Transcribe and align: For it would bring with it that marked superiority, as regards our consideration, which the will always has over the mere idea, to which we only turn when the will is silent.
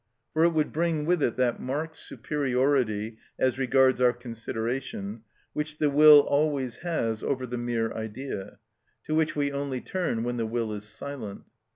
For 0.33 0.43
it 0.43 0.53
would 0.55 0.71
bring 0.71 1.05
with 1.05 1.21
it 1.21 1.35
that 1.37 1.59
marked 1.59 1.95
superiority, 1.95 3.19
as 3.37 3.59
regards 3.59 4.01
our 4.01 4.13
consideration, 4.13 5.21
which 5.53 5.77
the 5.77 5.91
will 5.91 6.21
always 6.21 6.79
has 6.79 7.21
over 7.23 7.45
the 7.45 7.59
mere 7.59 7.93
idea, 7.93 8.57
to 9.03 9.13
which 9.13 9.35
we 9.35 9.51
only 9.51 9.79
turn 9.79 10.23
when 10.23 10.37
the 10.37 10.47
will 10.47 10.73
is 10.73 10.85
silent. 10.85 11.43